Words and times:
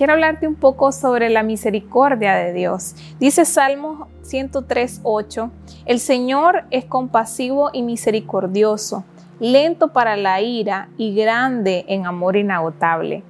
quiero 0.00 0.14
hablarte 0.14 0.48
un 0.48 0.54
poco 0.54 0.92
sobre 0.92 1.28
la 1.28 1.42
misericordia 1.42 2.34
de 2.34 2.54
Dios. 2.54 2.94
Dice 3.18 3.44
Salmo 3.44 4.08
103.8, 4.22 5.50
el 5.84 6.00
Señor 6.00 6.64
es 6.70 6.86
compasivo 6.86 7.68
y 7.74 7.82
misericordioso, 7.82 9.04
lento 9.40 9.88
para 9.88 10.16
la 10.16 10.40
ira 10.40 10.88
y 10.96 11.14
grande 11.14 11.84
en 11.86 12.06
amor 12.06 12.38
inagotable. 12.38 13.22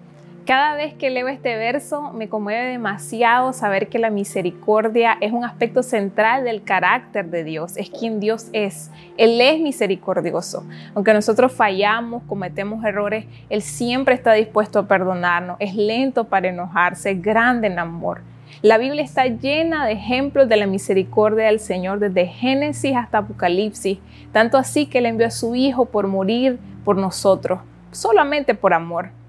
Cada 0.46 0.74
vez 0.74 0.94
que 0.94 1.10
leo 1.10 1.28
este 1.28 1.54
verso 1.56 2.12
me 2.12 2.28
conmueve 2.28 2.70
demasiado 2.70 3.52
saber 3.52 3.88
que 3.88 3.98
la 3.98 4.10
misericordia 4.10 5.16
es 5.20 5.32
un 5.32 5.44
aspecto 5.44 5.82
central 5.82 6.44
del 6.44 6.62
carácter 6.62 7.26
de 7.26 7.44
Dios, 7.44 7.76
es 7.76 7.90
quien 7.90 8.20
Dios 8.20 8.48
es. 8.52 8.90
Él 9.18 9.40
es 9.40 9.60
misericordioso. 9.60 10.64
Aunque 10.94 11.12
nosotros 11.12 11.52
fallamos, 11.52 12.22
cometemos 12.26 12.82
errores, 12.84 13.26
Él 13.50 13.60
siempre 13.60 14.14
está 14.14 14.32
dispuesto 14.32 14.78
a 14.78 14.88
perdonarnos, 14.88 15.56
es 15.60 15.74
lento 15.74 16.24
para 16.24 16.48
enojarse, 16.48 17.10
es 17.10 17.22
grande 17.22 17.66
en 17.66 17.78
amor. 17.78 18.22
La 18.62 18.78
Biblia 18.78 19.02
está 19.02 19.26
llena 19.26 19.86
de 19.86 19.92
ejemplos 19.92 20.48
de 20.48 20.56
la 20.56 20.66
misericordia 20.66 21.46
del 21.46 21.60
Señor 21.60 21.98
desde 21.98 22.26
Génesis 22.26 22.96
hasta 22.96 23.18
Apocalipsis, 23.18 23.98
tanto 24.32 24.56
así 24.56 24.86
que 24.86 24.98
Él 24.98 25.06
envió 25.06 25.26
a 25.26 25.30
su 25.30 25.54
Hijo 25.54 25.84
por 25.84 26.06
morir 26.06 26.58
por 26.82 26.96
nosotros, 26.96 27.60
solamente 27.92 28.54
por 28.54 28.72
amor. 28.72 29.19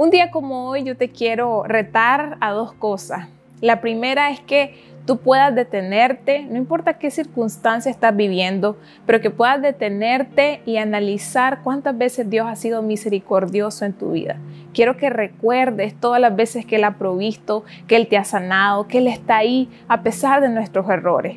Un 0.00 0.08
día 0.08 0.30
como 0.30 0.66
hoy 0.66 0.82
yo 0.82 0.96
te 0.96 1.10
quiero 1.10 1.62
retar 1.64 2.38
a 2.40 2.52
dos 2.52 2.72
cosas. 2.72 3.28
La 3.60 3.82
primera 3.82 4.30
es 4.30 4.40
que 4.40 4.74
tú 5.04 5.18
puedas 5.18 5.54
detenerte, 5.54 6.46
no 6.46 6.56
importa 6.56 6.94
qué 6.94 7.10
circunstancia 7.10 7.90
estás 7.90 8.16
viviendo, 8.16 8.78
pero 9.04 9.20
que 9.20 9.28
puedas 9.28 9.60
detenerte 9.60 10.62
y 10.64 10.78
analizar 10.78 11.60
cuántas 11.62 11.98
veces 11.98 12.30
Dios 12.30 12.46
ha 12.48 12.56
sido 12.56 12.80
misericordioso 12.80 13.84
en 13.84 13.92
tu 13.92 14.12
vida. 14.12 14.38
Quiero 14.72 14.96
que 14.96 15.10
recuerdes 15.10 15.94
todas 16.00 16.18
las 16.18 16.34
veces 16.34 16.64
que 16.64 16.76
Él 16.76 16.84
ha 16.84 16.96
provisto, 16.96 17.66
que 17.86 17.96
Él 17.96 18.08
te 18.08 18.16
ha 18.16 18.24
sanado, 18.24 18.88
que 18.88 18.96
Él 18.96 19.06
está 19.06 19.36
ahí 19.36 19.68
a 19.86 20.00
pesar 20.00 20.40
de 20.40 20.48
nuestros 20.48 20.88
errores. 20.88 21.36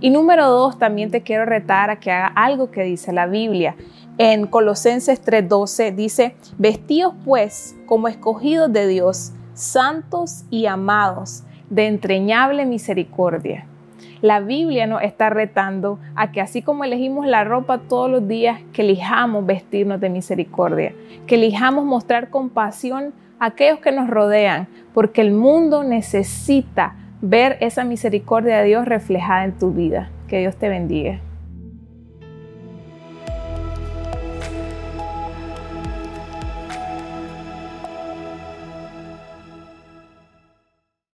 Y 0.00 0.10
número 0.10 0.48
dos, 0.48 0.78
también 0.78 1.10
te 1.10 1.22
quiero 1.22 1.44
retar 1.44 1.90
a 1.90 2.00
que 2.00 2.10
haga 2.10 2.28
algo 2.28 2.70
que 2.70 2.82
dice 2.82 3.12
la 3.12 3.26
Biblia. 3.26 3.76
En 4.18 4.46
Colosenses 4.46 5.22
3:12 5.24 5.94
dice, 5.94 6.36
vestíos 6.58 7.14
pues 7.24 7.74
como 7.86 8.08
escogidos 8.08 8.72
de 8.72 8.86
Dios, 8.86 9.32
santos 9.54 10.44
y 10.50 10.66
amados, 10.66 11.42
de 11.70 11.86
entrañable 11.86 12.66
misericordia. 12.66 13.66
La 14.20 14.40
Biblia 14.40 14.86
nos 14.86 15.02
está 15.02 15.28
retando 15.30 15.98
a 16.14 16.32
que 16.32 16.40
así 16.40 16.62
como 16.62 16.84
elegimos 16.84 17.26
la 17.26 17.44
ropa 17.44 17.78
todos 17.78 18.10
los 18.10 18.26
días, 18.26 18.60
que 18.72 18.82
elijamos 18.82 19.44
vestirnos 19.44 20.00
de 20.00 20.08
misericordia, 20.08 20.94
que 21.26 21.34
elijamos 21.34 21.84
mostrar 21.84 22.30
compasión 22.30 23.12
a 23.38 23.46
aquellos 23.46 23.80
que 23.80 23.92
nos 23.92 24.08
rodean, 24.08 24.68
porque 24.94 25.20
el 25.20 25.32
mundo 25.32 25.82
necesita 25.82 26.94
ver 27.26 27.56
esa 27.60 27.84
misericordia 27.84 28.58
de 28.58 28.64
Dios 28.66 28.84
reflejada 28.84 29.44
en 29.44 29.52
tu 29.52 29.72
vida. 29.72 30.10
Que 30.28 30.40
Dios 30.40 30.56
te 30.56 30.68
bendiga. 30.68 31.20